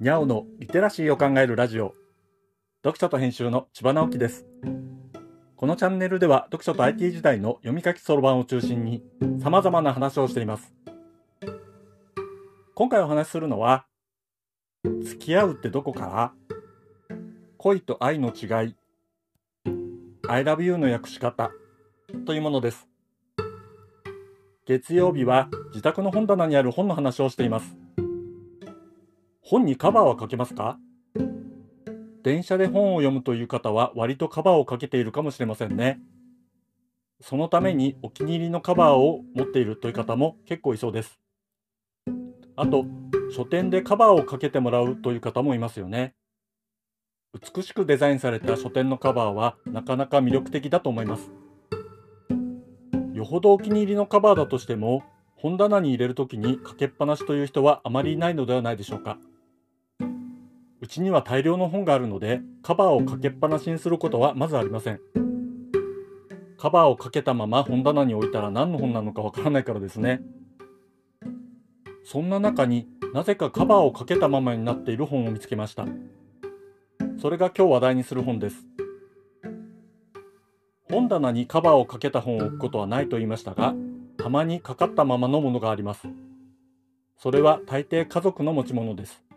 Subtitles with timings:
[0.00, 1.94] にゃおのリテラシーを考えるラジオ。
[2.82, 4.46] 読書と編集の千葉直樹です。
[5.56, 9.02] このチャンネルでは読書と IT 時代の読み書きそろばんを中心に
[9.42, 10.72] 様々な話をしています。
[12.74, 13.84] 今回お話しするのは
[15.04, 16.32] 付き合うってどこから
[17.58, 18.74] 恋と愛の違い
[20.26, 21.50] I love you の訳し方
[22.24, 22.88] というものです。
[24.64, 27.76] 月曜日は自宅の本棚にある本の話をしています。
[29.50, 30.78] 本にカバーはかけますか？
[32.22, 35.98] 電車で本を読むという方は割とカバーをかけているかもしれませんね。
[37.20, 41.18] そのためにお気に入りのカバーを持っているという方も結構いそうです。
[42.54, 42.84] あと、
[43.34, 46.14] 書店でカバーをかけてもらうという方もいますよね。
[47.56, 51.28] 美しくデザインされた書店のカバーはなかなか魅力的だと思います。
[53.12, 55.02] よほどお気に入りのカバーだとしても、
[55.34, 59.18] 本棚に入れるときにかけっぱなしという人はあまりいないのではないでしょうか。
[60.80, 65.00] うちには大量の本があるのでカバーをかけっぱなしにすることはまずありません。
[66.56, 70.20] カバーをかけたまま本棚に置いたら何の本なのかわからないからですね。
[72.04, 75.86] そんな中になぜかカバーをかけたままになっている本を見つけました。
[77.20, 78.66] それが今日話題にする本です。
[80.90, 83.74] 本棚にカバーをかけた本を置くことはないと言いましたが
[84.18, 86.08] たまにかかったままのものがあります。
[87.16, 89.29] それは大抵家族の持ち物です。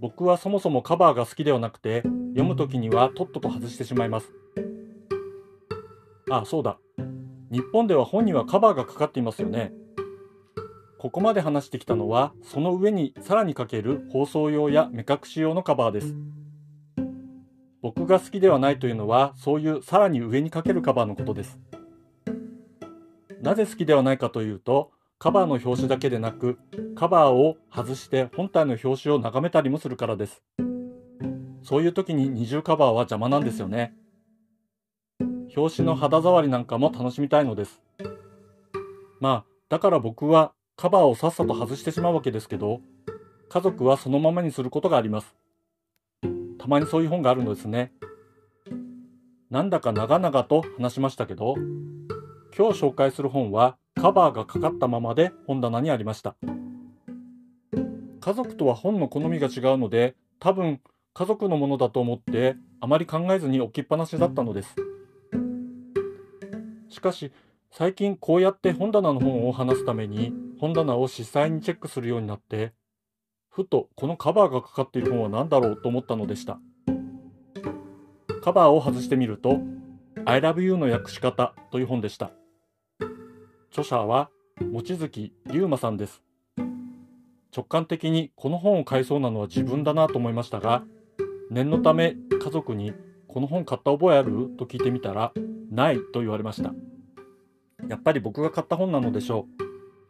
[0.00, 4.32] 僕はそもそもカバーが好きではなくて読む時にはとっとと外してしまいます。
[6.30, 6.78] あそうだ。
[7.50, 9.72] 日本では本にはカバーがかかっていますよね。
[10.98, 16.16] ここまで話してきたのはその上にさらにかける放送用や目隠し用のカバーです。
[17.82, 21.58] 僕が好きではないというのはそういうさらに上にかけるカバーのことです。
[23.42, 26.58] なぜ好きではないかというとカバーの表紙だけでなく
[27.00, 30.42] カバーを外して本体の表紙を眺めたりもするからです。
[31.62, 33.94] そういう時に二重カバーは邪魔なんですよね。
[35.56, 37.80] 表紙の肌触りなんかも楽しみたいのです。
[39.18, 42.82] まあだから僕はカバーをさっさと外してしまうわけですけど
[43.48, 45.34] 家族はそのままにすることがあります。
[46.58, 47.94] たまにそういう本があるのですね。
[49.48, 51.54] なんだか長々と話しましたけど
[52.54, 56.36] 今日紹介する本はカバーがかかったままで本棚にありました。
[58.20, 60.80] 家族とは本の好みが違うので多分
[61.14, 64.76] 家族のものだと思ってあまり考えずに置きっぱなしだったのです。
[66.88, 67.32] しかし
[67.70, 72.72] 最近こうやって本棚の本を話すために本棚を実際にチェックするようになって
[73.48, 76.60] ふとこのカバーがかかっている本は何だろうと思ったのでした。
[78.42, 79.60] カバーを外してみると
[80.24, 82.32] I love you の訳し方という本でした。
[83.70, 84.30] 著者は
[84.60, 86.22] 望月龍馬さんです。
[87.54, 90.84] 直感的にこの本を買いそうなのは自分だなと思いましたが
[91.50, 92.92] 念のため家族に
[93.26, 94.50] この本買った覚えある？
[94.58, 95.32] と聞いてみたら
[95.70, 96.72] ないと言われました。
[97.88, 99.46] やっぱり僕が買った本なのでしょ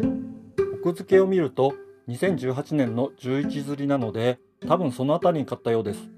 [0.00, 0.76] う。
[0.80, 1.74] 奥付けを見ると
[2.08, 6.10] 2018年の11釣りなので多分その辺りに買ったようです。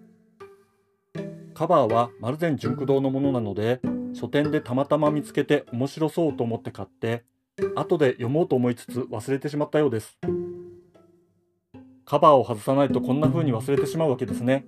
[1.54, 3.80] カバーは丸善純駆動のものなので
[4.12, 7.24] 書店でたまたま見つけて面白そうと思って買って
[7.74, 10.18] 後で読もうと思いつつ忘れてしまったようです。
[12.08, 14.64] カバーを外さないとこんな風に忘れてしまうわけですね。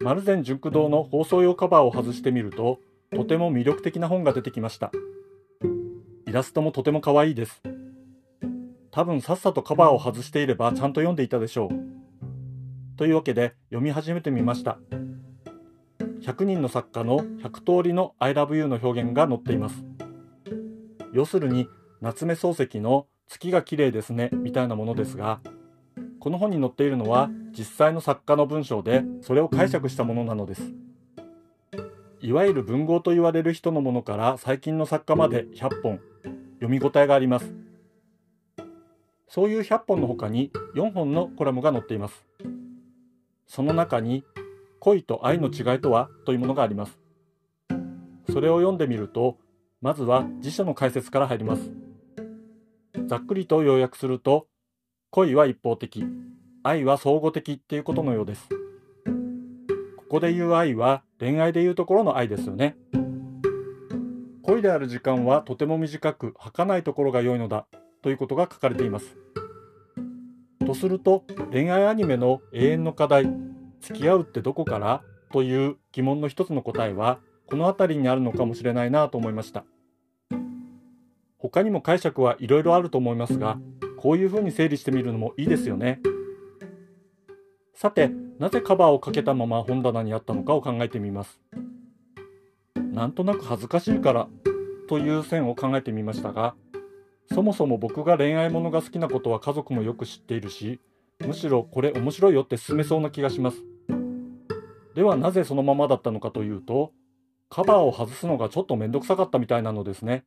[0.00, 2.78] 丸善純駆動の放送用カバーを外してみると
[3.14, 4.90] とても魅力的な本が出てきました。
[6.26, 7.60] イラストもとても可愛いです。
[8.90, 12.96] 多分さっさとカバーを外していればちゃんと読んでいたでしょう。
[12.96, 14.78] というわけで読み始めてみました。
[16.22, 19.84] 100人の作家の100通りの I love you の表現が載っています。
[21.12, 21.68] 要するに
[22.00, 25.40] 夏目漱石の月が綺麗ですねみたいなものですが
[26.20, 30.72] この本に載っているのは実際の作家の文章でそれを解釈したものなのです
[32.20, 36.00] いわゆる文豪と言われる人のものから最近の作家まで100本
[36.60, 37.52] 読み応えがあります
[39.28, 42.24] そういう100本の他に4本のコラムが載っています
[43.46, 44.24] その中に
[44.86, 46.98] 恋と愛の違いとはというものがあります。
[48.30, 49.36] それを読んでみると、
[49.80, 51.85] まずは辞書の解説から入ります。
[53.06, 54.48] ざっくりと要約すると、
[55.10, 56.04] 恋は一方的、
[56.62, 58.48] 愛は相互的っていうことのようです。
[59.96, 62.76] ここで言う愛は恋愛で言うところの愛ですよね。
[64.42, 67.66] 恋である時間はとても短く儚いところが良いのだ
[68.02, 69.16] ということが書かれています。
[70.66, 73.28] とすると恋愛アニメの永遠の課題
[73.80, 75.02] 付き合うってどこから
[75.32, 79.64] という疑問の一つの答えはこの辺りにあるのかもしれないなと思いました
[81.38, 83.58] 他にも解釈はいろいろあると思いますが
[83.96, 86.00] こういう風に整理してみるのもいいですよね。
[87.74, 91.40] さて、なぜカバーをかけたまま本棚にあったのかを考えてみます。
[92.92, 94.28] なんとなく恥ずかしいから
[94.88, 96.54] という線を考えてみましたが、
[97.32, 100.80] そもそも僕が恋愛ものが好きなことは家族もよく知っているし、
[101.26, 103.58] むしろこれ面白いよって勧めそうな気がします。
[104.94, 106.92] ではなぜそのままだったのかというと、
[107.50, 110.24] カバーを外すのがちょっとめんどくさかったみたいなのですね。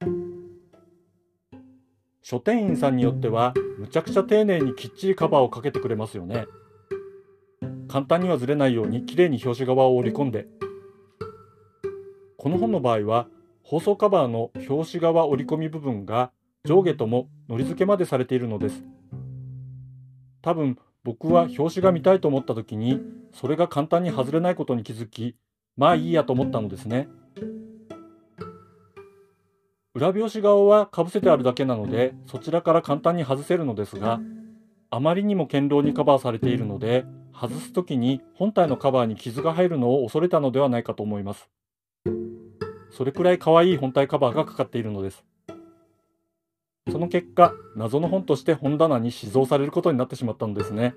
[2.22, 6.46] 書店員さんによってはむちゃくちゃ丁寧にきっちりカバーをかけてくれますよね。
[7.88, 10.48] 簡単にはずれないようにきれいに表紙側を折り込んで。
[12.38, 13.28] この本の場合は
[13.64, 16.32] 放送カバーの表紙側折り込み部分が
[16.66, 18.84] 上下とも糊付けまでされているのです。
[20.42, 23.02] 多分僕は表紙が見たいと思った時に
[23.34, 25.36] それが簡単に外れないことに気づき
[25.76, 27.10] まあいいやと思ったのですね。
[30.00, 34.20] 裏表紙側はかぶせてあるだけなのでそちらから簡単に外せるのですが
[34.90, 41.50] あまりにも堅牢にカバーされているので外す時に本体のカバーに傷が入るのを恐れたのではないかと思います
[42.92, 45.24] それくらい可愛い本体カバーがかかっているのです。
[46.92, 50.96] その結果、謎の本として本棚に死蔵されることになってしまったのですね。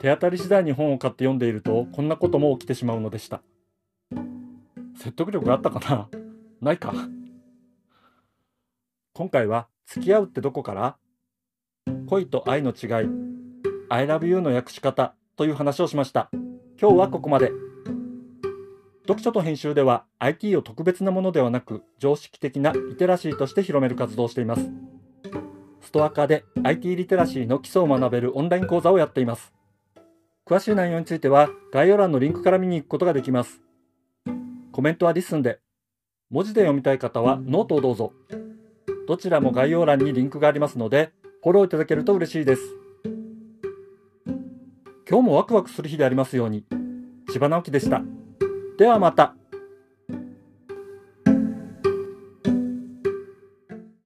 [0.00, 3.40] 手当たり次第に本を買って読んでいると、こんなことも起きてしまうのでした。
[4.96, 6.23] 説得力があったかな？
[6.64, 6.92] ないか。
[9.12, 10.96] 今回は、付き合うってどこから？
[12.06, 13.08] 恋と愛の違い、
[13.88, 16.30] I love you の訳し方という話をしました。
[16.80, 17.52] 今日はここまで。
[19.02, 24.70] 読書と編集では IT を特別なものではなく常識的なリテラシーとして広める活動をしています。
[25.82, 29.52] ストアカで IT リテラシーの基礎を学べるオンライン講座をやっています。
[30.46, 33.60] 詳しい内容については概要欄のリンクから見に行くことができます。
[34.72, 35.60] コメントは LISTEN で、
[36.30, 38.12] 文字で読みたい方はノートをどうぞ。
[39.06, 41.12] どちらも概要欄にリンクがありますので、
[41.42, 42.62] フォローいただけると嬉しいです。
[45.08, 46.64] 今日もワクワクする日でありますように。
[47.30, 48.02] 千葉直樹でした。
[48.78, 49.36] ではまた。